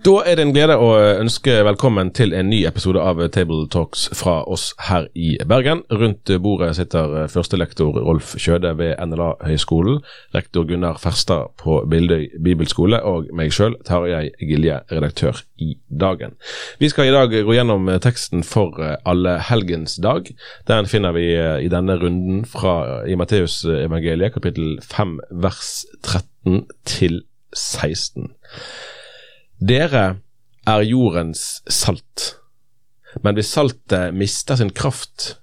[0.00, 4.06] Da er det en glede å ønske velkommen til en ny episode av Table Talks
[4.16, 5.82] fra oss her i Bergen.
[5.92, 9.98] Rundt bordet sitter førstelektor Rolf Kjøde ved NLA-høgskolen,
[10.32, 16.32] rektor Gunnar Ferstad på Bildøy bibelskole og meg sjøl, Tarjei Gilje, redaktør i Dagen.
[16.80, 20.30] Vi skal i dag gå gjennom teksten for alle helgens dag.
[20.70, 27.20] Den finner vi i denne runden fra i Matteusevangeliet, kapittel 5 vers 13 til
[27.52, 28.32] 16.
[29.60, 30.22] Dere
[30.64, 32.38] er jordens salt,
[33.20, 35.34] men hvis saltet mister sin kraft,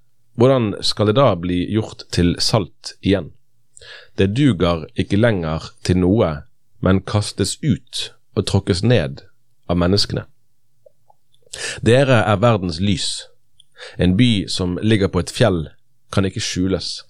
[0.41, 3.27] hvordan skal det da bli gjort til salt igjen?
[4.17, 6.31] Det duger ikke lenger til noe,
[6.81, 9.21] men kastes ut og tråkkes ned
[9.69, 10.25] av menneskene.
[11.85, 13.27] Dere er verdens lys.
[14.01, 15.67] En by som ligger på et fjell,
[16.09, 17.03] kan ikke skjules.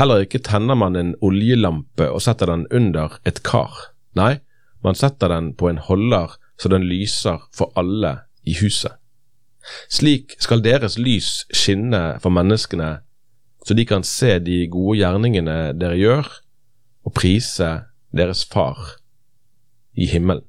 [0.00, 3.92] Heller ikke tenner man en oljelampe og setter den under et kar.
[4.16, 4.38] Nei,
[4.84, 8.92] man setter den på en holder så den lyser for alle i huset.
[9.88, 12.98] Slik skal deres lys skinne for menneskene,
[13.64, 16.28] så de kan se de gode gjerningene dere gjør,
[17.04, 17.70] og prise
[18.14, 18.98] deres Far
[19.96, 20.44] i himmelen.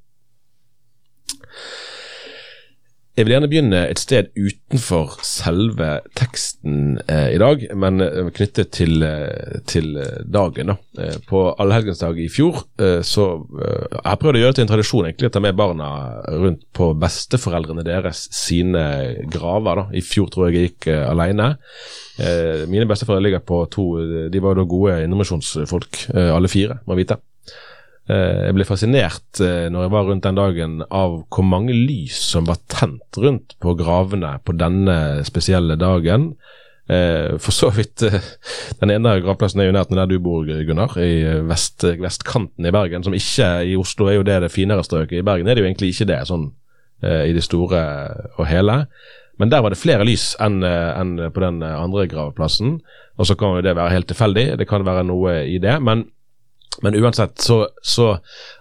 [3.16, 8.74] Jeg vil gjerne begynne et sted utenfor selve teksten eh, i dag, men eh, knyttet
[8.76, 9.94] til, eh, til
[10.28, 10.74] dagen.
[10.74, 10.76] da.
[11.00, 14.72] Eh, på allhelgensdag i fjor eh, så eh, Jeg prøvde å gjøre det til en
[14.74, 15.88] tradisjon egentlig, å ta med barna
[16.28, 18.84] rundt på besteforeldrene deres sine
[19.32, 19.80] graver.
[19.80, 19.86] da.
[19.96, 21.54] I fjor tror jeg jeg gikk alene.
[22.68, 23.86] mine besteforeldre ligger på to
[24.32, 27.16] De var da gode indremisjonsfolk, alle fire, må vite.
[28.06, 32.60] Jeg ble fascinert når jeg var rundt den dagen av hvor mange lys som var
[32.70, 36.36] tent rundt på gravene på denne spesielle dagen.
[36.86, 38.04] For så vidt
[38.78, 43.02] Den ene gravplassen er jo nært der du bor, Gunnar, i vest, vestkanten i Bergen.
[43.02, 45.24] Som ikke i Oslo er jo det det finere strøket.
[45.24, 46.52] I Bergen er det jo egentlig ikke det, sånn
[47.02, 47.82] i det store
[48.38, 48.84] og hele.
[49.42, 52.78] Men der var det flere lys enn enn på den andre gravplassen.
[53.18, 55.80] Og så kan jo det være helt tilfeldig, det kan være noe i det.
[55.82, 56.06] men
[56.84, 58.16] men uansett, så, så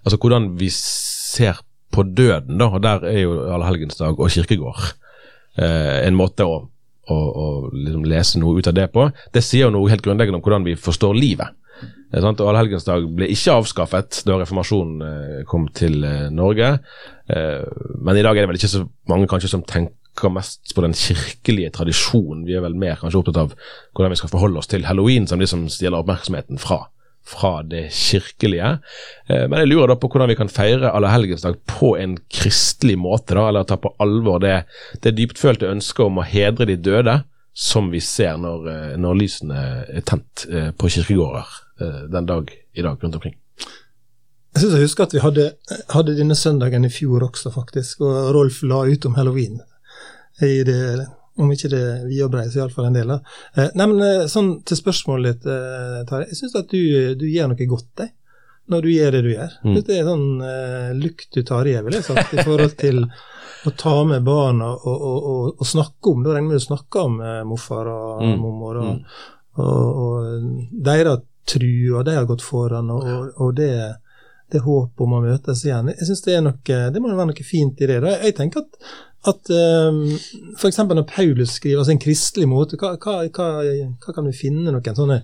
[0.05, 1.61] Altså hvordan vi ser
[1.95, 4.81] på døden, da, og der er jo allehelgensdag og kirkegård
[5.63, 6.57] eh, en måte å,
[7.11, 9.07] å, å liksom lese noe ut av det på.
[9.35, 11.55] Det sier jo noe helt grunnleggende om hvordan vi forstår livet.
[12.15, 12.41] Eh, sant?
[12.41, 16.77] Og Allehelgensdag ble ikke avskaffet da reformasjonen eh, kom til eh, Norge,
[17.25, 20.93] men i dag er det vel ikke så mange kanskje som tenker mest på den
[20.93, 22.43] kirkelige tradisjonen.
[22.45, 23.55] Vi er vel mer kanskje opptatt av
[23.97, 26.83] hvordan vi skal forholde oss til halloween, som de som stjeler oppmerksomheten fra
[27.29, 28.79] fra det kirkelige.
[29.29, 33.47] Men jeg lurer da på hvordan vi kan feire allehelgensdag på en kristelig måte, da,
[33.49, 34.59] eller ta på alvor det,
[35.05, 37.17] det dyptfølte ønsket om å hedre de døde,
[37.55, 38.69] som vi ser når,
[39.01, 40.45] når lysene er tent
[40.77, 41.57] på kirkegårder
[42.13, 43.37] den dag i dag rundt omkring.
[44.55, 45.45] Jeg synes jeg husker at vi hadde,
[45.91, 49.57] hadde denne søndagen i fjor også, faktisk, og Rolf la ut om halloween.
[50.43, 51.07] I det
[51.41, 53.11] om ikke det vi og brei, så iallfall en del.
[53.11, 53.21] da.
[53.57, 56.31] Eh, nei, men sånn Til spørsmålet ditt, eh, Tarjei.
[56.31, 56.83] Jeg syns at du,
[57.19, 58.13] du, gjør noe godt deg,
[58.71, 59.57] når du gjør det du gjør.
[59.65, 59.79] Mm.
[59.81, 63.05] Det er sånn eh, lukt du tar i, vil jeg sagt, i forhold til
[63.65, 66.25] å ta med barna og, og, og, og snakke om.
[66.25, 68.35] Da regner jeg med du snakker om eh, morfar og mm.
[68.41, 69.63] mormor og, mm.
[69.65, 70.51] og,
[70.87, 73.69] deres tru, og de har gått foran, og, det,
[74.53, 75.91] det håp om å møtes igjen.
[75.95, 78.01] Jeg synes Det er noe, det må være noe fint i det.
[78.05, 78.17] Da.
[78.25, 78.81] Jeg tenker at
[79.25, 79.51] at
[79.89, 80.05] um,
[80.59, 80.79] f.eks.
[80.79, 84.99] når Paulus skriver altså en kristelig måte, hva, hva, hva, hva, kan vi finne noen
[84.99, 85.23] sånne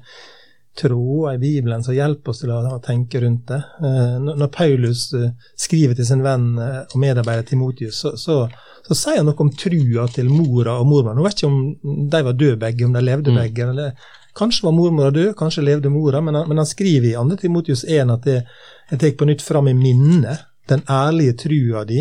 [0.79, 3.61] tråder i Bibelen som hjelper oss til å, å tenke rundt det?
[3.83, 8.39] Uh, når, Paulus uh, skriver til sin venn uh, og medarbeider Timotius, så, så,
[8.87, 11.19] så, sier han noe om trua til mora og mormor.
[11.19, 13.43] Nå vet ikke om de var døde begge, om de levde mm.
[13.43, 13.69] begge.
[13.69, 17.37] eller Kanskje var mormora død, kanskje levde mora, men han, men han skriver i 2.
[17.43, 18.41] Timotius 1 at det,
[18.91, 22.01] jeg tar på nytt fram i minnet den ærlige trua di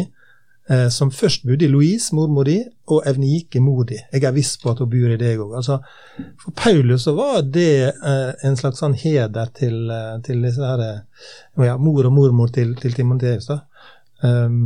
[0.69, 2.57] eh, som først bodde i Louise, mormor di,
[2.89, 3.97] og Evnike, mor di.
[4.13, 5.55] Jeg er viss på at hun bor i deg òg.
[5.61, 5.79] Altså,
[6.41, 10.85] for Paulus så var det eh, en slags sånn heder til, eh, til disse her,
[10.85, 11.31] eh,
[11.65, 13.49] ja, mor og mormor til, til Timoteus.
[14.21, 14.65] Um,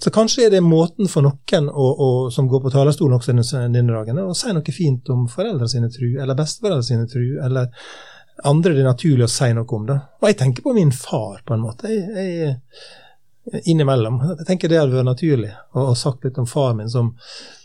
[0.00, 3.92] så kanskje er det måten for noen å, å, som går på talerstolen også denne
[3.92, 7.68] dagen, å si noe fint om foreldre sine tru, eller besteforeldre sine tru, eller
[8.42, 9.86] andre det er naturlig å si noe om.
[9.86, 9.96] det.
[10.20, 11.90] Og jeg tenker på min far, på en måte.
[11.90, 14.20] Jeg, jeg, innimellom.
[14.38, 17.14] Jeg tenker det hadde vært naturlig å ha sagt litt om faren min som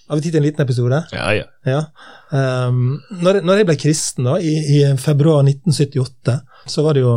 [0.10, 1.00] Har vi tid til en liten episode?
[1.13, 1.44] Ja, ja.
[1.69, 1.81] ja.
[2.33, 6.33] Um, når, når, jeg ble kristen da, i, i, februar 1978,
[6.66, 7.12] så var det jo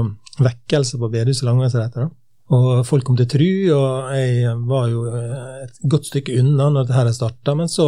[0.44, 2.10] vekkelse på bedehuset Langveisretter.
[2.52, 6.88] Og folk kom til tru, og jeg var jo eh, et godt stykke unna når
[6.90, 7.86] dette starta, men så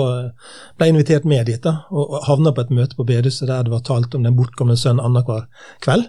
[0.79, 3.75] ble jeg invitert med dit, da, og havna på et møte på bedehuset der det
[3.75, 5.49] var talt om den bortkomne sønnen annenhver
[5.85, 6.07] kveld.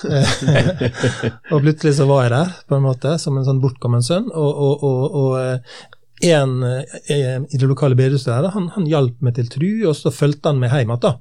[1.52, 4.30] og plutselig så var jeg der, på en måte, som en sånn bortkommen sønn.
[4.30, 6.62] Og, og, og, og en
[7.08, 10.60] i det lokale bedehuset der, han, han hjalp meg til tru, og så fulgte han
[10.62, 11.20] meg hjem igjen.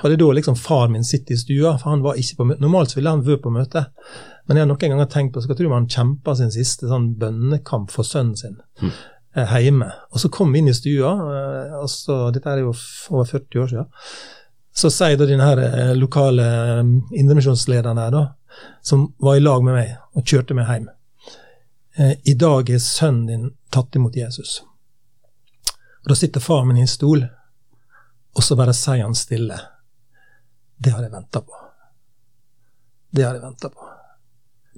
[0.00, 2.48] Og det er da liksom far min sitter i stua, for han var ikke på
[2.50, 2.62] møte.
[2.64, 3.84] Normalt ville han vært på møte.
[4.48, 7.10] Men jeg har noen ganger tenkt på så jeg tror han kjempa sin siste sånn
[7.20, 8.92] bønnekamp for sønnen sin mm.
[9.36, 9.90] eh, hjemme.
[10.08, 13.62] Og så kom vi inn i stua, eh, og så, dette er jo over 40
[13.62, 13.90] år siden.
[14.78, 16.46] Så sier da den her eh, lokale
[16.78, 18.24] eh, indremisjonslederen her, da,
[18.80, 20.88] som var i lag med meg og kjørte meg hjem
[21.98, 24.62] eh, I dag er sønnen din tatt imot Jesus.
[26.00, 27.26] Og Da sitter far min i en stol,
[28.32, 29.60] og så bare sier han stille.
[30.78, 31.64] Det har jeg venta på.
[33.10, 33.97] Det har jeg venta på.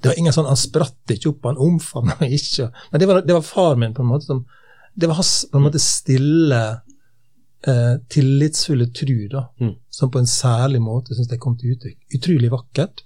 [0.01, 2.71] Det var ingen sånn, Han spratt ikke opp, han omfavna ikke.
[2.93, 4.29] Men det var, det var far min, på en måte.
[4.31, 4.45] som,
[4.95, 6.63] Det var hans på en måte stille,
[7.67, 9.77] eh, tillitsfulle tru, da, mm.
[10.01, 11.99] som på en særlig måte syns jeg kom til uttrykk.
[12.19, 13.05] Utrolig vakkert.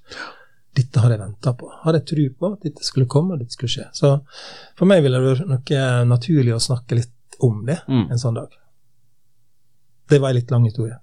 [0.74, 1.70] Dette har jeg venta på.
[1.84, 3.86] Har jeg tru på at dette skulle komme, og dette skulle skje.
[3.94, 4.16] Så
[4.78, 8.08] for meg ville det vært noe naturlig å snakke litt om det mm.
[8.10, 8.50] en sånn dag.
[10.10, 10.98] Det var en litt lang historie.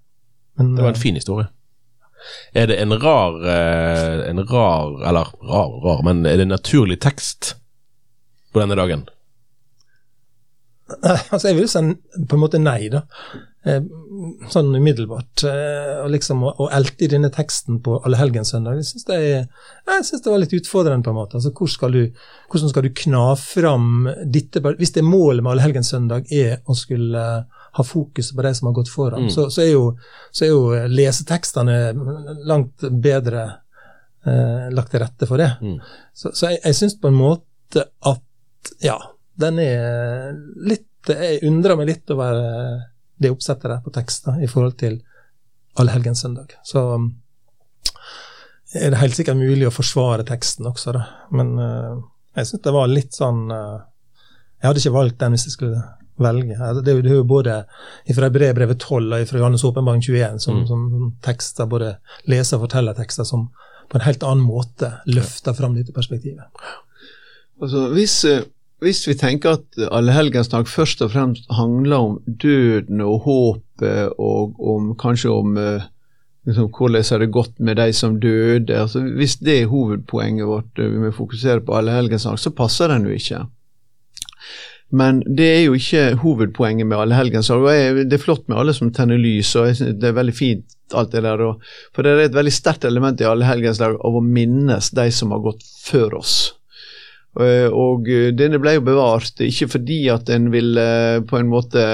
[0.59, 1.47] Men, det var en fin historie.
[2.53, 6.99] Er det en rar, eh, en rar Eller rar, rar, men er det en naturlig
[7.01, 7.55] tekst
[8.51, 9.07] på denne dagen?
[11.01, 11.81] Altså, jeg vil si
[12.27, 13.05] på en måte nei, da.
[13.63, 13.83] Eh,
[14.49, 15.43] sånn umiddelbart.
[15.45, 19.19] Eh, og liksom å, elte i denne teksten på Allehelgenssøndag, jeg syns det,
[19.85, 21.37] det, var litt utfordrende, på en måte.
[21.37, 22.01] Altså, hvor skal du,
[22.51, 27.25] hvordan skal du kna fram dette Hvis det målet med Allehelgenssøndag er å skulle
[27.71, 29.31] ha fokus på de som har gått foran, mm.
[29.31, 29.83] så, så, er jo,
[30.31, 31.77] så, er jo, lesetekstene
[32.49, 33.45] langt bedre
[34.25, 35.53] eh, lagt til rette for det.
[35.61, 35.77] Mm.
[36.13, 38.97] Så, så, jeg, jeg syns på en måte at ja,
[39.41, 40.33] den er
[40.67, 42.81] litt Jeg undrer meg litt over eh,
[43.21, 44.99] det oppsettet der på tekster i forhold til
[45.79, 46.57] Allehelgenssøndag.
[46.67, 46.83] Så
[48.75, 51.03] er det helt sikkert mulig å forsvare teksten også, da.
[51.35, 52.01] Men uh,
[52.37, 53.81] jeg syns det var litt sånn uh,
[54.59, 55.81] Jeg hadde ikke valgt den hvis jeg skulle
[56.23, 56.69] velge.
[56.81, 57.61] Det er jo både
[58.15, 60.67] fra brevbrevet 12 og fra Johannes åpenbaring 21 som, mm.
[60.69, 61.95] som, tekster, både
[62.29, 63.49] leser- og fortellertekster som
[63.91, 66.47] på en helt annen måte løfter fram dette perspektivet.
[67.61, 68.45] Altså, hvis, eh,
[68.81, 74.93] hvis vi tenker at allehelgensdag først og fremst handler om døden og håpet, og om,
[74.97, 75.89] kanskje om eh,
[76.47, 80.79] liksom, hvordan har det gått med de som døde altså, Hvis det er hovedpoenget vårt,
[80.79, 83.45] eh, vi må fokusere på allehelgensdag, så passer den jo ikke.
[84.91, 87.63] Men det er jo ikke hovedpoenget med allehelgensdag.
[88.11, 91.23] Det er flott med alle som tenner lys, og det er veldig fint alt det
[91.23, 91.43] der.
[91.95, 95.43] For det er et veldig sterkt element i allehelgensdag av å minnes de som har
[95.45, 96.35] gått før oss.
[97.39, 100.87] Og denne ble jo bevart, ikke fordi at en ville
[101.29, 101.85] på en måte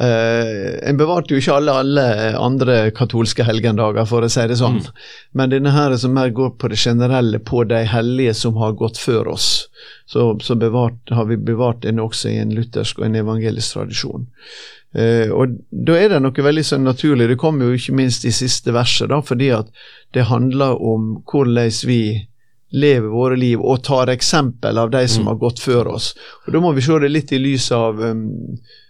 [0.00, 2.04] Uh, en bevarte jo ikke alle, alle
[2.34, 4.80] andre katolske helgendager, for å si det sånn.
[4.82, 5.04] Mm.
[5.38, 8.98] Men denne her som mer går på det generelle, på de hellige som har gått
[8.98, 9.48] før oss.
[10.10, 14.26] Så, så bevart, har vi bevart den også i en luthersk og en evangelisk tradisjon.
[14.98, 17.30] Uh, og da er det noe veldig sånn naturlig.
[17.30, 19.70] Det kommer jo ikke minst i siste verset, da, fordi at
[20.14, 22.04] det handler om hvordan vi
[22.74, 25.28] lever våre liv og tar eksempel av de som mm.
[25.30, 26.16] har gått før oss.
[26.42, 28.24] Og Da må vi se det litt i lys av um,
[28.58, 28.82] Eh,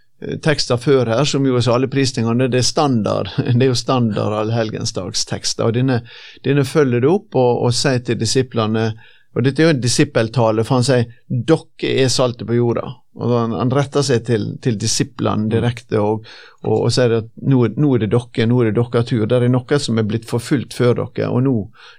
[0.45, 3.33] tekster før her, som jo er saligprisningene, det er standard.
[3.55, 5.67] Det er jo standard allhelgensdagstekster.
[5.67, 6.01] og denne,
[6.45, 8.93] denne følger det opp og, og sier til disiplene
[9.35, 12.93] og Dette er jo en disippeltale, for han sier 'dere er saltet på jorda'.
[13.15, 16.27] og Han, han retter seg til, til disiplene direkte og,
[16.63, 19.27] og, og, sier at nå, nå, er det dere, nå er det deres tur.
[19.27, 21.55] Det er noe som er blitt forfulgt før dere, og nå,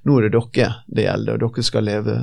[0.08, 1.34] nå er det dere det gjelder.
[1.36, 2.18] og Dere skal leve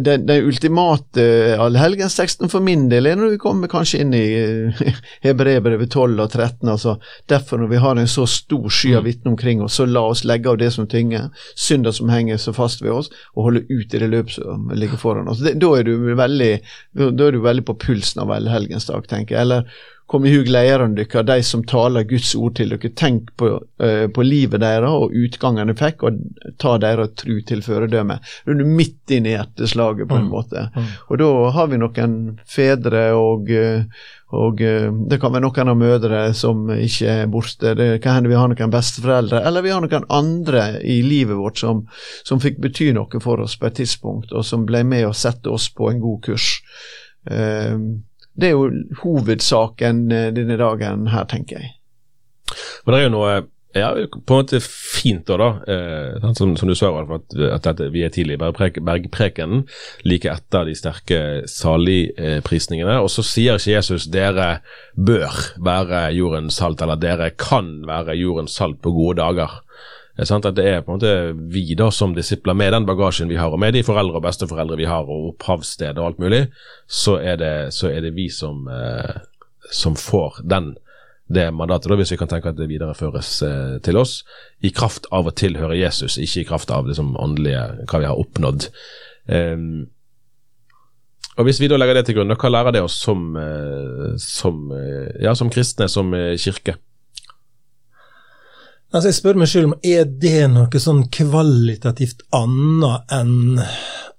[0.00, 1.24] den, den ultimate
[1.60, 4.82] allhelgensteksten for min del er når vi kommer kanskje inn i uh,
[5.26, 6.68] Hebreerbrevet 12 og 13.
[6.68, 6.96] altså
[7.30, 9.08] Derfor, når vi har en så stor sky av mm.
[9.08, 12.54] vitner omkring oss, så la oss legge av det som tynger, synder som henger så
[12.56, 15.42] fast ved oss, og holde ut i det løpet som ligger foran oss.
[15.44, 16.52] Det, da, er du veldig,
[16.98, 19.46] da er du veldig på pulsen av allhelgensdag, tenker jeg.
[19.46, 19.70] Eller
[20.08, 22.88] Kom i hug lederne deres, de som taler Guds ord til dere.
[22.96, 26.22] Tenk på, uh, på livet deres og utgangen de fikk, og
[26.56, 28.16] ta deres tru til føredømme.
[28.46, 30.30] Da er du midt inn i hjerteslaget, på en mm.
[30.32, 30.64] måte.
[30.72, 30.88] Mm.
[31.10, 32.16] Og da har vi noen
[32.48, 33.84] fedre og, eh,
[34.32, 37.76] og uh, det kan være noen av mødre som ikke er borte.
[37.76, 41.60] Det kan hende vi har noen besteforeldre, eller vi har noen andre i livet vårt
[41.60, 41.84] som,
[42.24, 45.52] som fikk bety noe for oss på et tidspunkt, og som ble med å sette
[45.52, 46.54] oss på en god kurs.
[47.28, 48.00] Uh,
[48.38, 48.70] det er jo
[49.02, 51.72] hovedsaken eh, denne dagen her, tenker jeg.
[52.84, 53.38] Men det er jo noe
[53.76, 55.48] Ja, på en måte fint da, da.
[55.68, 59.66] Eh, som, som, du sa, at, at, at vi er tidlig i bergprek, bergprekenen,
[60.08, 61.18] like etter de sterke
[61.52, 62.96] saligprisningene.
[62.96, 64.48] og så sier ikke Jesus dere
[64.96, 69.60] bør være jordens salt, eller dere kan være jordens salt på gode dager.
[70.18, 71.10] Det at det er på en måte
[71.54, 74.76] vi da som disipler, med den bagasjen vi har, og med de foreldre og besteforeldre
[74.80, 76.40] vi har, og opphavssted og alt mulig,
[76.90, 79.20] så er det, så er det vi som, eh,
[79.70, 80.74] som får den
[81.28, 84.22] det mandatet, da, hvis vi kan tenke at det videreføres eh, til oss,
[84.64, 88.18] i kraft av å tilhøre Jesus, ikke i kraft av liksom, åndelige, hva vi har
[88.18, 88.70] oppnådd.
[89.28, 89.90] Um,
[91.38, 94.72] og Hvis vi da legger det til grunn, hva lærer det oss som, eh, som,
[94.74, 96.74] eh, ja, som kristne, som eh, kirke?
[98.88, 103.60] Altså Jeg spør meg selv om er det noe sånn kvalitativt annet enn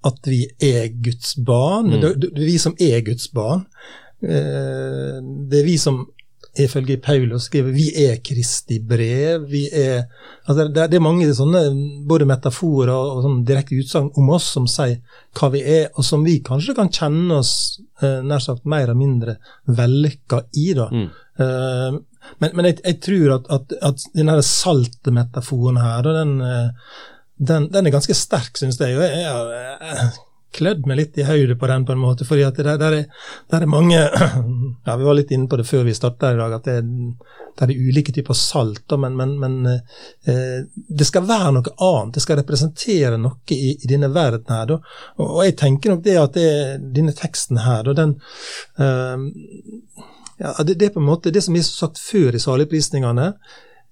[0.06, 1.90] at vi er Guds barn?
[1.90, 1.98] Mm.
[1.98, 3.66] Det, det, det er vi som er Guds barn.
[4.22, 5.18] Eh,
[5.50, 6.04] det er vi som
[6.58, 9.46] ifølge Paulus skriver vi er Kristi brev.
[9.50, 10.04] vi er,
[10.44, 11.62] altså det, det, er mange sånne
[12.08, 14.98] både metaforer og, sånn direkte utsagn om oss som sier
[15.38, 17.52] hva vi er, og som vi kanskje kan kjenne oss
[18.02, 19.36] eh, nær sagt mer eller mindre
[19.66, 20.70] vellykka i.
[20.78, 20.88] da.
[20.90, 21.10] Mm.
[21.40, 22.00] Uh,
[22.38, 26.96] men, men jeg, jeg, tror at, at, at denne saltmetaforen her, den, eh,
[27.36, 28.96] den, den, er ganske sterk, syns jeg.
[28.96, 30.18] jeg, jeg, har
[30.54, 32.26] klødd meg litt i høyde på den, på en måte.
[32.26, 33.98] fordi at det der, er, der er mange
[34.86, 36.78] ja, Vi var litt inne på det før vi starta i dag, at det,
[37.58, 38.96] det er ulike typer salt.
[38.98, 42.14] Men, men, men eh, det skal være noe annet.
[42.16, 44.74] Det skal representere noe i, i denne verden her.
[44.76, 44.92] Og,
[45.26, 46.52] og, jeg tenker nok det at det,
[46.96, 48.16] denne teksten her, da, den
[48.82, 50.08] eh,
[50.40, 53.34] ja, det, det, er på en måte det som er sagt før i saligprisningene.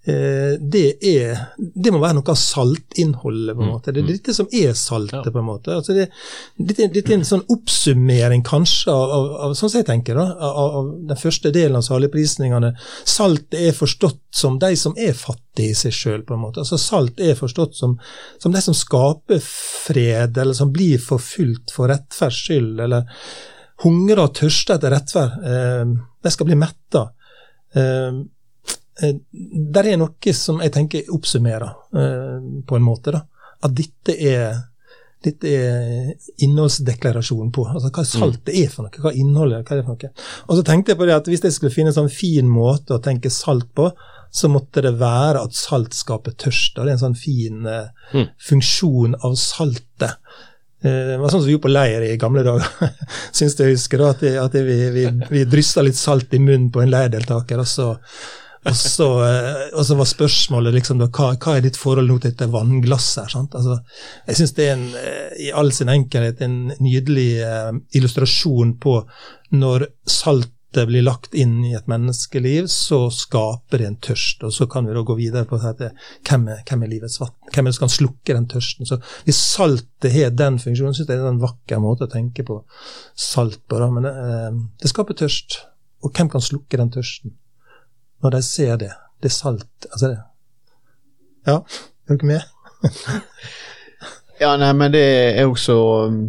[0.08, 3.92] Eh, det, er, det må være noe av saltinnholdet, på en mm, måte.
[3.92, 4.12] Det er mm.
[4.14, 5.74] dette som er saltet, på en måte.
[5.74, 6.06] Altså det,
[6.56, 10.78] dette, er en sånn oppsummering, kanskje, av, av, av sånn som jeg tenker, da, av,
[10.80, 12.72] av den første delen av saligprisningene.
[13.04, 16.24] Salt er forstått som de som er fattige i seg sjøl.
[16.48, 17.98] Altså Salt er forstått som,
[18.40, 23.10] som de som skaper fred, eller som blir forfulgt for rettferds skyld, eller
[23.84, 25.42] hungrer og tørster etter rettferd.
[25.44, 27.08] Eh, de skal bli metta.
[27.74, 28.24] Eh,
[29.02, 29.14] Eh,
[29.74, 33.12] der er noe som jeg tenker oppsummerer, eh, på en måte.
[33.12, 33.22] da,
[33.62, 34.62] At dette er,
[35.22, 37.66] dette er innholdsdeklarasjonen på.
[37.66, 40.12] altså Hva saltet er for noe, hva innholdet hva er det for noe.
[40.48, 42.94] Og så tenkte jeg på det at hvis jeg skulle finne en sånn fin måte
[42.94, 43.90] å tenke salt på,
[44.30, 46.78] så måtte det være at salt skaper tørst.
[46.78, 48.26] og Det er en sånn fin uh, mm.
[48.38, 50.18] funksjon av saltet.
[50.82, 52.92] Det var sånn som vi gjorde på leir i gamle dager.
[53.36, 56.42] Syns jeg husker da, at, det, at det, vi, vi, vi dryssa litt salt i
[56.42, 57.94] munnen på en leirdeltaker, og så
[58.68, 58.74] og
[59.24, 63.36] eh, og så, var spørsmålet liksom, hva, hva, er ditt forhold nå til dette vannglasset?
[63.46, 63.78] Altså,
[64.26, 67.30] jeg syns det er en, eh, i all sin enkelhet en nydelig
[67.96, 68.98] illustrasjon på
[69.54, 69.86] når
[70.68, 74.44] saltet blir lagt inn i et menneskeliv, så skaper det en tørst.
[74.44, 75.90] Og så kan vi da gå videre på dette,
[76.28, 77.32] hvem er, hvem er livets vann?
[77.54, 78.86] Hvem er det som kan slukke den tørsten?
[78.86, 82.44] Så Hvis saltet har den funksjonen, syns jeg det er en vakker måte å tenke
[82.44, 82.62] på
[83.16, 83.80] salt på.
[83.90, 85.62] Men det, uh, det skaper tørst.
[86.04, 87.34] Og hvem kan slukke den tørsten?
[88.22, 88.92] når de ser det.
[89.22, 89.86] Det er salt.
[89.92, 90.18] Altså det.
[91.46, 91.60] Ja,
[92.08, 92.40] er dere med?
[94.42, 95.04] ja, nei, men det
[95.38, 95.76] er også
[96.08, 96.20] um,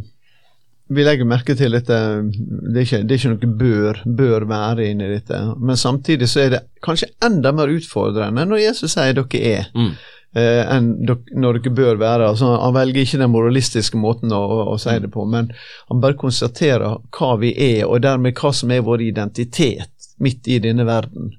[0.90, 1.98] Vi legger merke til dette
[2.34, 5.42] Det er ikke, det er ikke noe bør, bør være inni dette.
[5.62, 9.70] Men samtidig så er det kanskje enda mer utfordrende når Jesus sier dere er.
[9.78, 9.92] Mm.
[10.38, 12.30] Eh, enn når dere bør være.
[12.32, 15.52] Altså, han velger ikke den moralistiske måten å, å, å, si det på, men
[15.90, 20.60] han bare konstaterer hva vi er, og dermed hva som er vår identitet midt i
[20.62, 21.34] denne verden.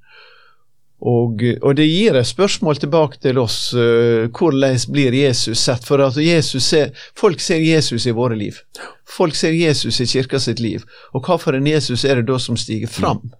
[1.00, 3.72] Og, og, det gir et spørsmål tilbake til oss.
[3.72, 5.86] Uh, hvordan blir Jesus sett?
[5.88, 8.60] For at Jesus ser, Folk ser Jesus i våre liv.
[9.08, 10.84] Folk ser Jesus i kirka sitt liv.
[11.14, 13.32] Og hva for en Jesus er det da som stiger fram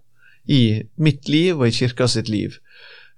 [0.49, 2.57] i mitt liv og i kirka sitt liv?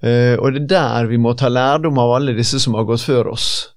[0.03, 3.05] Uh, og det er der vi må ta lærdom av alle disse som har gått
[3.07, 3.69] før oss,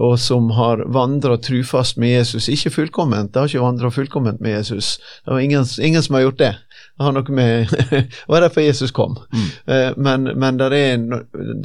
[0.00, 2.48] og som har vandra trufast med Jesus.
[2.48, 4.96] Ikke fullkomment, det har ikke vandra fullkomment med Jesus.
[5.26, 6.54] Det var ingen, ingen som har gjort det
[6.98, 9.18] har noe med Det var derfor Jesus kom.
[9.32, 9.48] Mm.
[9.68, 11.02] Uh, men, men det er,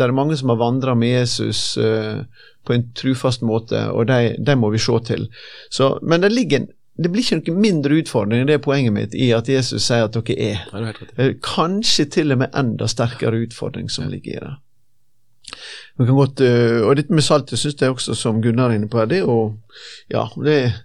[0.02, 2.24] er, mange som har vandra med Jesus uh,
[2.66, 5.30] på en trufast måte, og de, må vi se til.
[5.70, 6.68] Så, men det ligger
[7.00, 10.18] det blir ikke noe mindre utfordring, det er poenget mitt, i at Jesus sier at
[10.18, 10.66] dere er.
[11.16, 14.52] Ja, Kanskje til og med enda sterkere utfordring som ligger i det.
[16.10, 19.24] Godt, og dette med saltet syns jeg også, som Gunnar er inne på, det er
[19.24, 19.40] jo
[20.12, 20.76] Ja, det er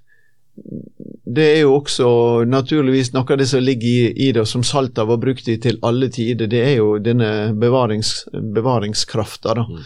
[1.24, 2.08] det er jo også
[2.46, 5.56] naturligvis noe av det som ligger i, i det, som salt har vært brukt i
[5.60, 6.50] til alle tider.
[6.50, 9.56] Det er jo denne bevarings, bevaringskrafta.
[9.64, 9.80] Mm.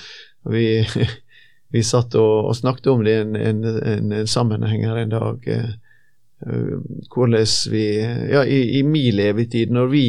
[0.52, 0.66] Vi,
[1.74, 5.14] vi satt og, og, snakket om det i en, en, en, en, sammenheng her en
[5.14, 5.48] dag.
[6.38, 6.76] Uh,
[7.14, 7.86] hvordan vi
[8.30, 10.06] Ja, i, i min levetid, når vi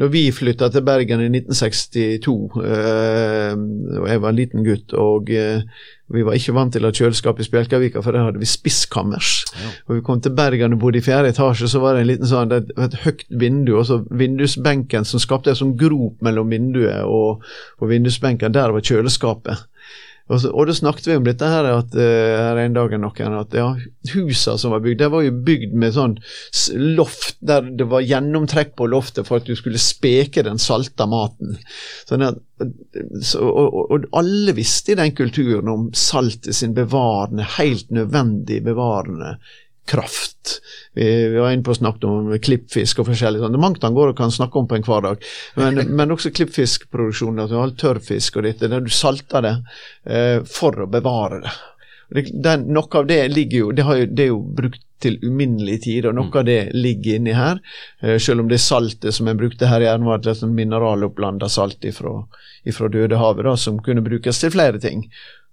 [0.00, 3.50] når vi flytta til Bergen i 1962, eh,
[4.00, 5.28] og jeg var en liten gutt, og
[6.10, 9.44] vi var ikke vant til å ha kjøleskap i Spjelkavika, for der hadde vi spisskammers.
[9.54, 9.70] Ja.
[9.86, 12.30] Og vi kom til Bergen og bodde i fjerde etasje, så var det en liten
[12.30, 17.06] sånn, det et høyt vindu, og så vindusbenken som skapte en sånn grop mellom vinduet
[17.06, 17.46] og,
[17.78, 19.69] og vindusbenken, der var kjøleskapet.
[20.30, 22.02] Og, så, og da snakket vi om dette her, at, uh,
[22.38, 23.68] her en dag noen, at ja,
[24.12, 26.14] husene som var bygd, det var jo bygd med sånn
[26.96, 31.58] loft der det var gjennomtrekk på loftet for at du skulle speke den salta maten.
[32.08, 32.38] Sånn at,
[33.26, 39.36] så, og, og, alle visste i den kulturen om saltet sin bevarende, helt nødvendig bevarende
[39.90, 40.60] kraft.
[40.92, 43.54] Vi, vi var inne på å snakke om klippfisk og forskjellig sånt.
[43.54, 45.24] Det er mangt han går og kan snakke om på en hverdag.
[45.58, 49.56] Men, men også klippfiskproduksjonen, at du har tørrfisk og dette, der du salter det
[50.06, 51.56] eh, for å bevare det.
[52.14, 55.86] det den, noe av det ligger jo det, jo det, er jo brukt til uminnelige
[55.86, 57.62] tider, og noe av det ligger inni her.
[58.04, 61.86] Eh, selv om det saltet som en brukte her, gjerne var et sånn mineralopplanda salt
[61.88, 62.20] ifra,
[62.68, 65.06] ifra Dødehavet, da, som kunne brukes til flere ting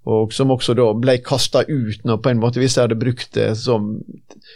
[0.08, 3.34] og som også da ble kasta ut når på en måte hvis jeg hadde brukt
[3.36, 3.98] det som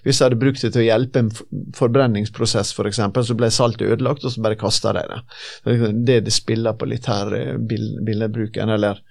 [0.05, 1.31] hvis jeg hadde brukt det til å hjelpe en
[1.77, 5.89] forbrenningsprosess f.eks., for eksempel, så ble saltet ødelagt, og så bare kasta de det.
[6.07, 9.01] Det det spiller på litt her, eh, billedbruken, eller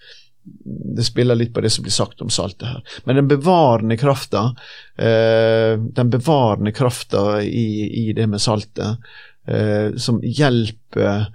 [0.97, 2.81] det spiller litt på det som blir sagt om saltet her.
[3.05, 4.55] Men den bevarende krafta,
[4.97, 9.13] eh, den bevarende krafta i, i, det med saltet,
[9.47, 11.29] eh, som hjelper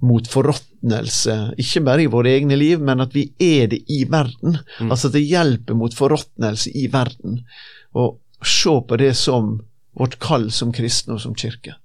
[0.00, 4.58] mot forråtnelse, ikke bare i våre egne liv, men at vi er det i verden.
[4.80, 4.88] Mm.
[4.90, 7.42] Altså at det hjelper mot forråtnelse i verden.
[7.98, 9.58] Og se på det som
[9.98, 11.76] vårt kall som kristne og som kirke.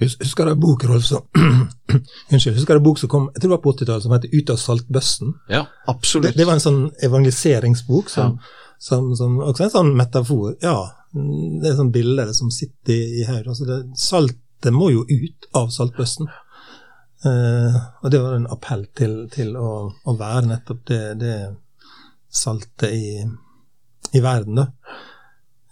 [0.00, 1.24] Husker du en bok Rolf, som,
[2.32, 4.32] Unnskyld, husker du en bok som kom jeg tror det var på 80-tallet, som heter
[4.32, 5.34] 'Ut av saltbøssen'?
[5.48, 6.32] Ja, absolutt.
[6.32, 8.74] Det, det, var en sånn evangeliseringsbok, som, ja.
[8.78, 10.56] som, som, også en sånn metafor.
[10.64, 10.76] Ja,
[11.14, 13.46] det er sånn bilde som sitter i, i her.
[13.46, 16.28] Altså det, saltet må jo ut av saltbøssen.
[17.26, 21.36] Uh, og det var en appell til, til å, å, være nettopp det, det
[22.30, 23.24] saltet i,
[24.12, 24.66] i, verden, da.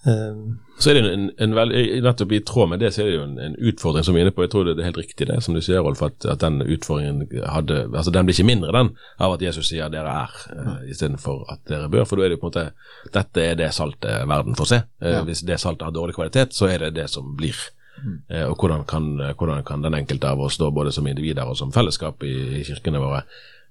[0.04, 0.40] Eh.
[0.80, 1.72] så er det en, en veld,
[2.04, 4.26] nettopp I tråd med det så er det jo en, en, utfordring som vi er
[4.26, 4.42] inne på.
[4.44, 7.22] Jeg tror det er helt riktig det som du sier, Rolf, at, at den utfordringen
[7.52, 8.90] hadde altså Den blir ikke mindre den
[9.22, 12.08] av at Jesus sier 'dere er', eh, istedenfor at 'dere bør'.
[12.08, 14.82] For da er det jo på en måte Dette er det saltet verden får se.
[15.00, 15.22] Eh, ja.
[15.24, 17.56] Hvis det saltet har dårlig kvalitet, så er det det som blir.
[17.94, 18.16] Mm.
[18.50, 19.04] og hvordan kan,
[19.38, 22.64] hvordan kan, den enkelte av oss, da, både som individer og som fellesskap i, i
[22.66, 23.22] kirkene våre,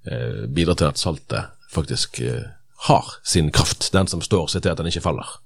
[0.08, 2.46] eh, bidra til at saltet faktisk eh,
[2.88, 5.38] har sin kraft, den som står seg til at den ikke faller.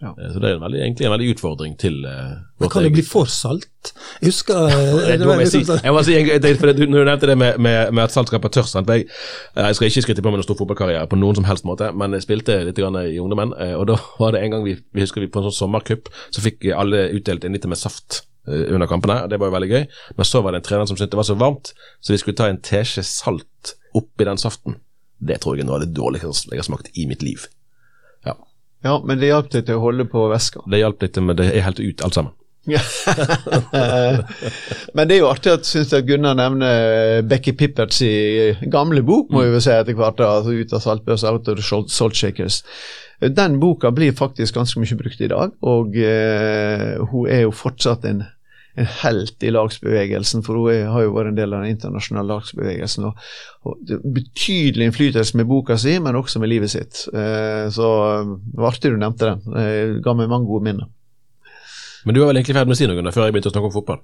[0.00, 0.14] Ja.
[0.18, 2.92] Eh, så Det er en veldig, egentlig en veldig utfordring til uh, Men Kan det
[2.92, 3.92] bli for salt?
[4.20, 4.70] Jeg husker uh,
[5.06, 7.36] det, det var, jeg, si, jeg må si, jeg, for det, Når du nevnte det
[7.38, 9.04] med, med, med at salt skaper tørst jeg,
[9.56, 12.16] jeg, skal ikke skryte på meg noen stor fotballkarriere på noen som helst måte, men
[12.16, 15.28] jeg spilte litt i ungdommen, og da var det en gang vi, vi husker vi
[15.30, 19.22] på en sånn sommercup, så fikk alle utdelt en liter med saft under kampene.
[19.24, 19.86] og Det var jo veldig gøy.
[20.16, 22.38] Men så var det en trener som syntes det var så varmt, så vi skulle
[22.40, 24.80] ta en teskje salt oppi den saften.
[25.20, 27.48] Det tror jeg er noe av det dårligste jeg har smakt i mitt liv.
[28.86, 30.62] Ja, men det hjalp deg til å holde på veska?
[30.70, 32.34] Det hjalp litt, men det er helt ut, alt sammen.
[34.94, 39.30] men det er jo artig at, synes jeg, Gunnar nevner Becky Pipperts i gamle bok,
[39.32, 42.62] må vi vel si etter hvert, altså ut av saltbørsa, out of the salt shakers.
[43.20, 48.04] Den boka blir faktisk ganske mye brukt i dag, og uh, hun er jo fortsatt
[48.08, 48.24] en
[48.80, 53.08] en helt i lagsbevegelsen, for hun har jo vært en del av den internasjonale lagsbevegelsen.
[53.10, 53.26] og,
[53.68, 57.04] og Betydelig innflytelse med boka si, men også med livet sitt.
[57.12, 57.90] Eh, så
[58.24, 59.44] det var artig du nevnte den.
[59.56, 60.88] Det ga meg mange gode minner.
[62.04, 63.54] Men du var vel egentlig ferdig med å si noe Gunnar, før jeg begynte å
[63.54, 64.00] snakke om fotball?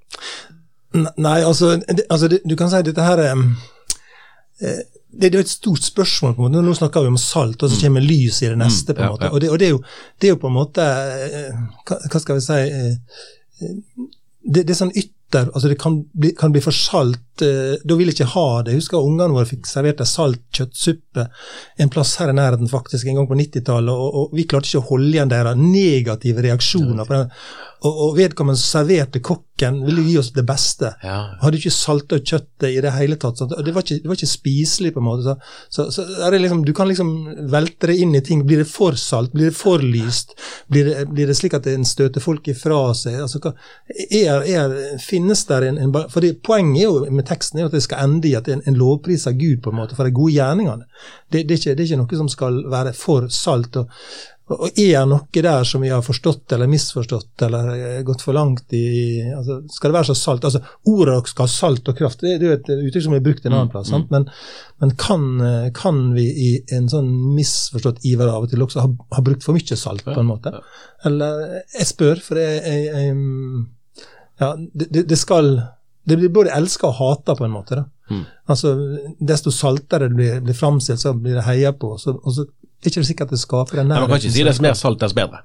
[0.96, 3.40] Nei, altså, det, altså det, du kan si at dette her eh,
[5.16, 6.34] det, det, er et stort spørsmål.
[6.34, 6.64] på en måte.
[6.66, 7.82] Nå snakker vi om salt, og så mm.
[7.84, 8.94] kommer lys i det neste.
[8.94, 9.30] på en måte.
[9.32, 9.82] Og, det, og det, er jo,
[10.20, 13.70] det, er jo, på en måte eh, Hva, skal vi si eh,
[14.46, 17.18] det, det, er sånn ytter altså Det kan bli, kan bli for salt.
[17.44, 18.75] Eh, da vil jeg ikke ha det.
[18.75, 21.27] Jeg husker ungene våre fikk servert en salt kjøttsuppe
[21.83, 24.85] en plass her i nærheten faktisk en gang på 90-tallet, og, og, vi klarte ikke
[24.85, 27.05] å holde igjen deres negative reaksjoner.
[27.05, 27.33] på den
[27.85, 30.90] og, og vedkommende som serverte kokken, ville gi oss det beste.
[31.05, 31.18] Ja.
[31.42, 33.40] Hadde ikke salta kjøttet i det hele tatt.
[33.40, 33.53] Sånn.
[33.64, 35.37] det, var ikke, det var ikke spiselig, på en måte.
[35.68, 37.12] Så, så, så liksom, du kan liksom
[37.53, 38.44] velte det inn i ting.
[38.49, 39.35] Blir det for salt?
[39.37, 40.37] Blir det for lyst?
[40.72, 43.18] Blir det, blir det slik at en støter folk ifra seg?
[43.27, 43.55] Altså, hva,
[44.09, 47.82] er, er, finnes der en, en fordi Poenget er jo med teksten er at det
[47.84, 50.86] skal ende i at en, en av Gud på en måte for de gode gjerningene.
[51.30, 53.76] Det, det, er ikke, det er ikke noe som skal være for salt.
[53.76, 53.90] og
[54.46, 58.36] og er det noe der som vi har forstått eller misforstått eller eh, gått for
[58.36, 60.44] langt i altså, Skal det være så salt?
[60.46, 63.24] altså Ordet skal ha salt og kraft, det, det er jo et uttrykk som er
[63.26, 63.90] brukt en annen mm, plass.
[63.90, 64.04] Mm.
[64.12, 64.28] Men,
[64.84, 68.92] men kan, eh, kan, vi i en sånn misforstått iver av og til også ha,
[69.18, 70.54] ha brukt for mye salt, på en måte?
[71.08, 71.42] Eller
[71.74, 73.66] Jeg spør, for jeg, jeg, jeg
[74.38, 75.56] Ja, det, det, skal
[76.06, 77.82] det blir både elska og hata, på en måte.
[78.10, 78.22] Mm.
[78.52, 78.76] Altså,
[79.18, 81.96] Desto saltere det blir, blir framstilt, så blir det heia på.
[81.98, 84.46] Så, og så er ikke sikkert at det skaper den Nei, man kan ikke si
[84.46, 85.42] dess mer salt, dess bedre.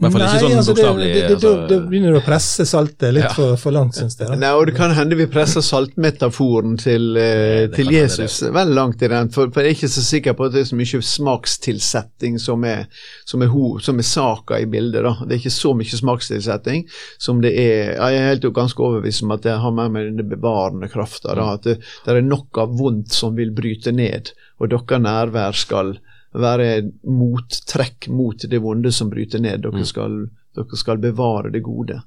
[0.00, 1.08] Hvert fall ikke sånn altså, bokstavelig.
[1.12, 1.68] det- det- altså.
[1.68, 3.32] Da begynner du å presse saltet litt Ja.
[3.36, 4.38] for, for langt, syns jeg.
[4.38, 9.08] Nei, og Det kan hende vi presser saltmetaforen til, eh, til Jesus vel langt i
[9.08, 12.38] den, for, for jeg er ikke så sikker på at det er så mye smakstilsetting
[12.40, 12.86] som er,
[13.26, 15.02] som er, ho, som er saka i bildet.
[15.04, 15.12] da.
[15.26, 16.86] Det er ikke så mye smakstilsetting
[17.18, 20.16] som det er ja, Jeg er helt ganske overbevist om at det har med meg
[20.16, 21.36] den bevarende krafta.
[21.36, 25.98] At det, det er noe av vondt som vil bryte ned, og deres nærvær skal
[26.34, 29.64] være mottrekk mot det vonde som bryter ned.
[29.64, 30.22] Dere skal,
[30.56, 32.00] dere skal bevare det gode.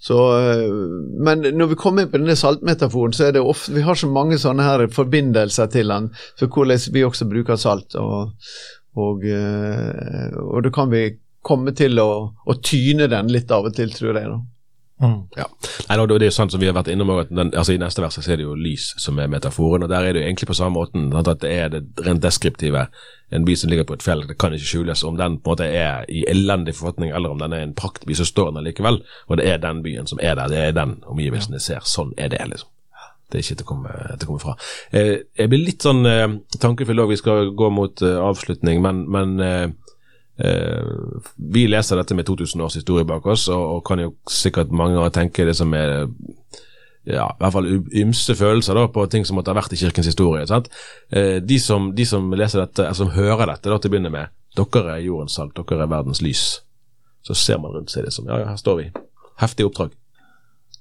[0.00, 0.74] Så, øh,
[1.20, 4.08] men når vi kommer inn på denne saltmetaforen, så er det ofte Vi har så
[4.08, 6.08] mange sånne her forbindelser til den,
[6.40, 7.94] for hvordan vi også bruker salt.
[8.00, 8.32] Og,
[8.96, 11.10] og, øh, og da kan vi
[11.44, 14.32] komme til å, å tyne den litt av og til, tror jeg.
[14.32, 14.40] da.
[15.00, 15.20] Mm.
[15.36, 15.46] Ja.
[15.88, 18.02] Nei, no, det er jo sånn som vi har vært innom den, altså I neste
[18.04, 20.50] vers så er det jo lys som er metaforen, og der er det jo egentlig
[20.50, 21.06] på samme måten.
[21.16, 22.86] At det er det rent deskriptive.
[23.32, 25.54] En by som ligger på et fjell, det kan ikke skjules om den på en
[25.54, 29.00] måte er i elendig forfatning, eller om den er en praktby, så står den likevel.
[29.28, 31.88] Og det er den byen som er der, det er den omgivelsen jeg ser.
[31.88, 32.68] Sånn er det, liksom.
[33.30, 34.56] Det er ikke til å komme, til å komme fra.
[34.90, 39.04] Eh, jeg blir litt sånn eh, tankefull òg, vi skal gå mot eh, avslutning, men,
[39.06, 39.68] men Eh,
[40.40, 44.96] vi leser dette med 2000 års historie bak oss, og, og kan jo sikkert mange
[44.96, 46.06] ganger tenke det som er
[47.08, 47.68] ja, i hvert fall
[48.02, 50.44] ymse følelser da, på ting som måtte ha vært i kirkens historie.
[50.46, 54.34] Eh, de, som, de som leser dette, som hører dette da, til å begynne med,
[54.58, 56.44] dere er jordens salt, dere er verdens lys.
[57.26, 58.86] Så ser man rundt seg det som ja, ja, her står vi.
[59.40, 59.96] Heftig oppdrag.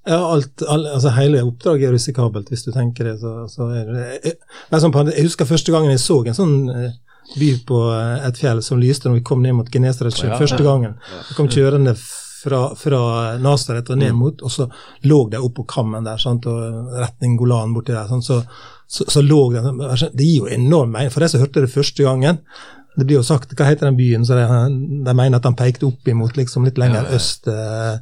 [0.07, 3.19] Ja, alt, all, altså Hele oppdraget er risikabelt, hvis du tenker det.
[3.21, 4.05] så, så er det.
[4.05, 4.37] Jeg, jeg,
[4.71, 6.91] jeg, jeg husker første gangen jeg så en sånn eh,
[7.37, 10.33] by på eh, et fjell som lyste når vi kom ned mot Genesaretsjøen sjø.
[10.33, 10.95] Ja, første gangen.
[11.29, 14.17] Vi kom kjørende fra, fra Nasaret og ned Mm.
[14.23, 14.69] mot, og så
[15.03, 18.07] lå de oppå kammen der, sant, og retning Golan borti der.
[18.07, 18.41] Sant, så,
[18.87, 21.11] så, så lå de Det gir jo enorm mening.
[21.11, 22.39] For de som hørte det første gangen,
[22.99, 24.25] det blir jo sagt, Hva heter den byen?
[24.27, 24.45] så De,
[25.07, 27.15] de mener at han pekte opp imot liksom litt lenger Ja, ja.
[27.17, 27.47] øst.
[27.47, 27.93] eh,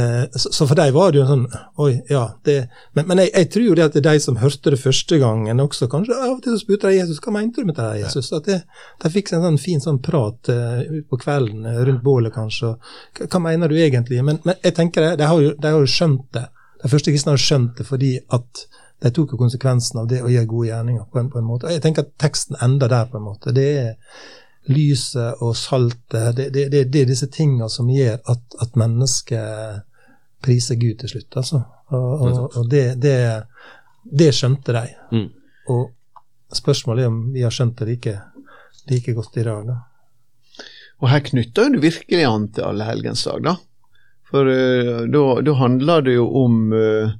[0.00, 1.44] eh, så, så for dem var det jo sånn
[1.82, 2.22] Oi, ja.
[2.46, 2.56] Det,
[2.94, 5.18] men men jeg, jeg tror jo det at det er de som hørte det første
[5.22, 7.88] gangen også, kanskje av og til så spurte de Jesus hva mente du med det
[8.04, 8.30] Jesus?
[8.36, 8.60] At det,
[9.02, 12.74] de fikk seg en sånn fin sånn prat uh, utpå kvelden eh, rundt bålet, kanskje.
[12.76, 14.22] og Hva, mener du egentlig?
[14.24, 16.46] Men, men jeg tenker det, de har, jo, de har jo skjønt det.
[16.80, 18.62] De første kristne har skjønt det fordi at
[19.00, 21.68] de tok jo konsekvensen av det å gjøre gode gjerninger på en, på en måte.
[21.68, 23.54] Og jeg tenker at teksten ender der, på en måte.
[23.56, 23.94] Det er
[24.70, 29.86] lyset og saltet, det, det, det, det er disse tingene som gjør at, at mennesket
[30.44, 31.62] priser Gud til slutt, altså.
[31.90, 33.16] Og, og, og det, det,
[34.04, 34.84] det skjønte de.
[35.16, 35.28] Mm.
[35.72, 38.14] Og spørsmålet er om vi har skjønt det like,
[38.90, 39.80] like godt i dag, da.
[41.00, 43.56] Og her knytter du virkelig an til Allehelgensdag, da.
[44.30, 47.16] For uh, da handler det jo om eh,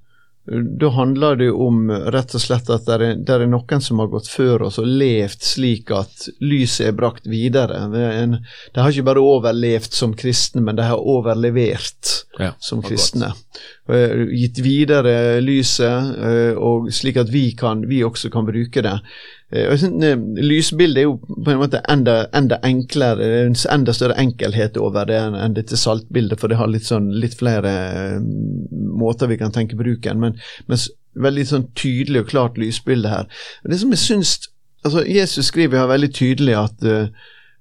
[0.81, 4.09] da handler det om rett og slett at det er, det er noen som har
[4.11, 7.83] gått før oss og levd slik at lyset er brakt videre.
[7.92, 8.38] Det, er en,
[8.74, 13.35] de har ikke bare overlevd som kristne, men de har overlevert Ja, som kristne.
[13.35, 13.68] Eh,
[14.35, 18.96] gitt videre lyset, eh, og slik at vi, kan, vi også kan bruke det.
[19.53, 24.18] Eh, eh, Lysbildet er jo på en måte enda, enda enklere, er en enda større
[24.20, 28.20] enkelhet over det enn dette saltbildet, for det har litt, sånn, litt flere eh,
[28.70, 30.38] måter vi kan tenke bruken, men,
[30.70, 30.87] men
[31.18, 33.29] veldig sånn tydelig og klart lysbilde her.
[33.66, 34.38] Det som jeg syns
[34.87, 37.11] altså Jesus skriver her veldig tydelig at eh,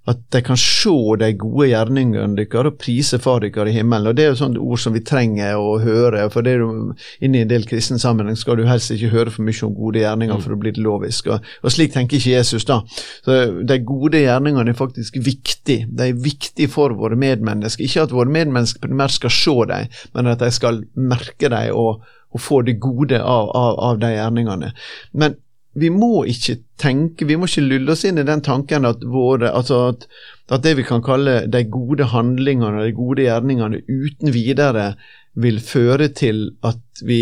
[0.10, 0.92] at de kan se
[1.22, 4.08] de gode gjerningene deres og prise Far deres i himmelen.
[4.10, 6.30] og Det er jo sånne ord som vi trenger å høre.
[6.30, 9.44] for det er jo Inni en del kristen sammenheng skal du helst ikke høre for
[9.44, 11.28] mye om gode gjerninger, for å bli lovisk.
[11.28, 12.82] Og, og slik tenker ikke Jesus, da.
[13.26, 15.86] Så De gode gjerningene er faktisk viktig.
[15.90, 17.84] De er viktige for våre medmennesker.
[17.86, 22.02] Ikke at våre medmennesker primært skal se dem, men at de skal merke dem og,
[22.34, 24.74] og få det gode av, av, av de gjerningene.
[25.14, 25.38] Men
[25.80, 29.52] vi må ikke tenke, vi må ikke lulle oss inn i den tanken at, våre,
[29.52, 30.08] altså at,
[30.52, 34.94] at det vi kan kalle de gode handlingene, og de gode gjerningene, uten videre
[35.40, 37.22] vil føre til at vi,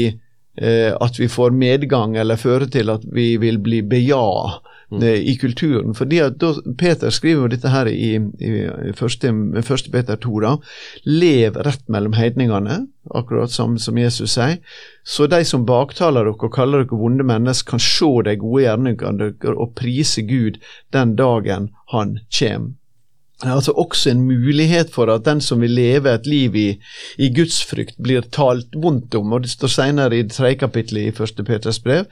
[0.61, 5.35] eh, at vi får medgang, eller føre til at vi vil bli beja eh, i
[5.35, 5.93] kulturen.
[5.95, 8.51] Fordi at da, Peter skriver jo dette her i, i,
[8.89, 9.33] i første,
[9.67, 10.53] første Peter 2, da.
[11.03, 14.61] Lev rett mellom heidningene, akkurat som, som Jesus sier.
[15.03, 19.31] Så de som baktaler dere og kaller dere vonde mennesker, kan se de gode gjerningene
[19.41, 20.59] deres og prise Gud
[20.95, 22.75] den dagen han kommer.
[23.45, 26.79] Altså også en mulighet for at den som vil leve et liv i,
[27.17, 29.33] i gudsfrykt, blir talt vondt om.
[29.33, 32.05] og Det står senere i tredje kapittel i første Peters brev.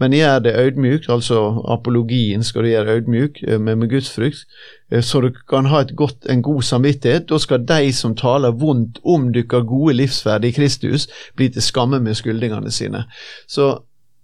[0.00, 4.42] Men gjør det øydmykt, altså apologien skal du gjøre ødmjuk eh, med, med gudsfrykt,
[4.90, 7.28] eh, så du kan ha godt, en god samvittighet.
[7.30, 12.00] Da skal de som taler vondt om deres gode livsverd i Kristus, bli til skamme
[12.00, 13.04] med skyldningene sine.
[13.46, 13.78] Så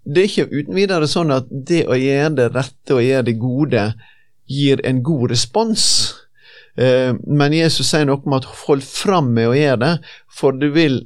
[0.04, 3.38] det er ikke uten videre sånn at det å gjøre det rette og gjøre det
[3.38, 3.92] gode
[4.48, 5.84] gir en god respons.
[6.78, 9.94] Eh, men Jesus sier noe om at hold fram med å gjøre det,
[10.30, 11.02] for du vil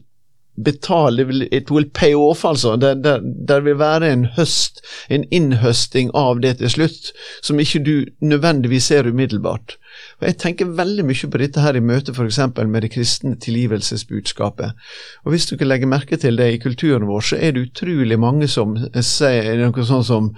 [0.56, 2.76] betale It will pay off, altså.
[2.76, 7.12] Det, det, det, vil være en høst, en innhøsting av det til slutt,
[7.42, 9.78] som ikke du nødvendigvis ser umiddelbart.
[10.20, 12.38] Og Jeg tenker veldig mye på dette her i møte f.eks.
[12.66, 14.76] med det kristne tilgivelsesbudskapet.
[15.24, 18.18] Og Hvis du ikke legger merke til det i kulturen vår, så er det utrolig
[18.20, 20.30] mange som sier noe sånn som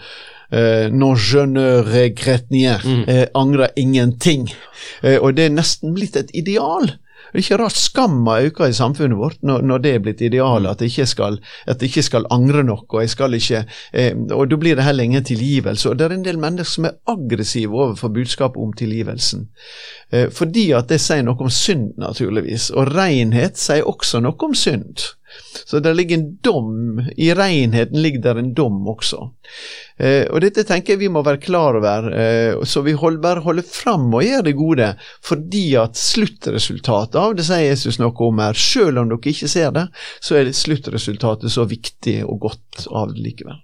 [0.55, 2.83] Uh, non je ne regrette nier.
[2.85, 3.01] Mm.
[3.09, 4.45] Uh, angrer ingenting.
[5.03, 6.93] Uh, og det er nesten blitt et ideal.
[7.35, 10.71] Det er ikke rart skamma øker i samfunnet vårt når, når det er blitt idealet,
[10.71, 12.85] at jeg ikke skal, jeg ikke skal angre noe.
[12.87, 13.65] Og jeg skal ikke,
[14.31, 15.91] og da blir det heller ingen tilgivelse.
[15.91, 19.49] Og det er en del mennesker som er aggressive overfor budskapet om tilgivelsen.
[20.31, 22.71] fordi at det sier noe om synd, naturligvis.
[22.71, 25.03] Og renhet sier også noe om synd.
[25.65, 29.29] Så det ligger en dom, i renheten ligger der en dom også.
[29.97, 33.45] Eh, og dette tenker jeg vi må være klar over, eh, så vi hold, bare
[33.45, 34.91] holder fram og gjør det gode,
[35.25, 38.59] fordi at sluttresultatet av det sier Jesus noe om her.
[38.59, 39.89] Selv om dere ikke ser det,
[40.21, 43.63] så er sluttresultatet så viktig og godt av det likevel.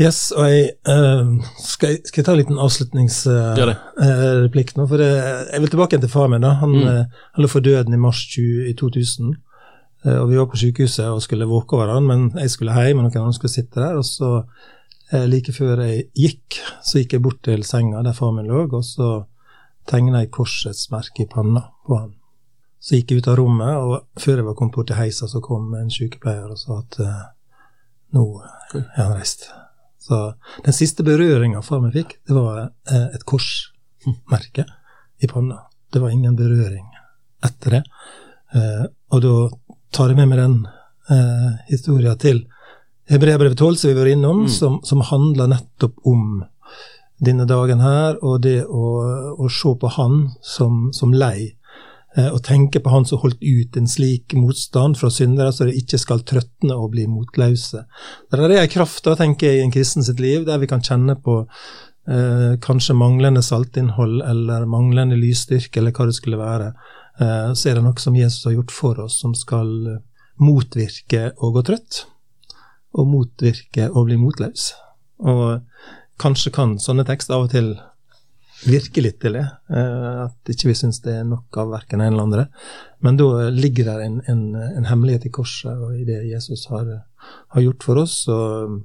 [0.00, 1.28] Yes, og jeg, uh,
[1.60, 4.86] skal, jeg skal, jeg ta en liten avslutningsreplikk uh, nå.
[4.88, 5.16] for jeg,
[5.50, 6.44] Jeg vil tilbake til far min.
[6.44, 6.50] da.
[6.62, 6.86] Han, mm.
[6.86, 7.04] uh,
[7.36, 9.34] han lå for døden i mars 20, i 2000.
[10.04, 13.00] Eh, og Vi var på sykehuset og skulle våke over han, men jeg skulle hjem,
[13.00, 13.98] og noen andre skulle sitte der.
[13.98, 14.44] og så
[15.12, 18.66] eh, Like før jeg gikk, så gikk jeg bort til senga der far min lå,
[18.66, 19.10] og så
[19.90, 22.14] tegna jeg korsets merke i panna på han.
[22.80, 25.42] Så gikk jeg ut av rommet, og før jeg var kommet bort til heisa, så
[25.44, 27.26] kom en sykepleier og sa at uh,
[28.16, 28.22] nå
[28.72, 29.50] er han reist.
[30.00, 30.20] Så
[30.64, 34.64] den siste berøringa far min fikk, det var et korsmerke
[35.20, 35.58] i panna.
[35.92, 36.86] Det var ingen berøring
[37.44, 37.82] etter det.
[39.12, 39.34] Og da
[39.94, 40.56] tar jeg med meg den
[41.10, 42.44] eh, historien til
[43.10, 44.50] Hebreabrevet 12, som vi var innom, mm.
[44.54, 46.44] som, som, handler nettopp om
[47.18, 48.84] denne dagen her, og det å,
[49.34, 51.56] å se på han som, som lei.
[52.18, 55.76] Eh, og tenke på han som holdt ut en slik motstand fra syndere, så de
[55.78, 57.84] ikke skal trøtne og bli motløse.
[58.30, 60.82] Det er ei kraft da, tenker jeg, i en kristen sitt liv, der vi kan
[60.82, 66.72] kjenne på eh, kanskje manglende saltinnhold eller manglende lysstyrke, eller hva det skulle være.
[67.20, 70.00] Eh, så er det noe som Jesus har gjort for oss, som skal eh,
[70.40, 72.04] motvirke å gå trøtt,
[72.96, 74.70] og motvirke å bli motløs.
[75.28, 75.60] Og
[76.20, 77.74] kanskje kan sånne tekster av og til
[78.60, 82.14] virke litt til det, eh, at ikke vi syns det er nok av verken en
[82.14, 82.46] eller andre.
[83.04, 84.42] Men da ligger det en, en,
[84.80, 86.88] en hemmelighet i korset og i det Jesus har,
[87.52, 88.80] har gjort for oss, og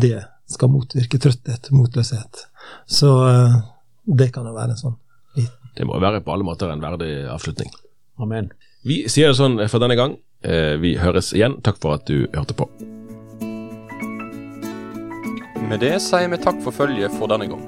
[0.00, 0.18] det
[0.50, 2.46] skal motvirke trøtthet, motløshet.
[2.90, 3.10] Så
[4.04, 4.98] det kan jo være en sånn
[5.80, 7.70] det må være på alle måter en verdig avslutning.
[8.20, 8.50] Amen.
[8.84, 10.18] Vi sier det sånn for denne gang.
[10.44, 11.56] Eh, vi høres igjen.
[11.64, 12.68] Takk for at du hørte på.
[15.70, 17.64] Med det sier vi takk for følget for denne gang.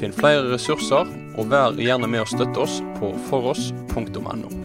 [0.00, 1.06] Finn flere ressurser,
[1.38, 4.61] og vær gjerne med å støtte oss på foross.no.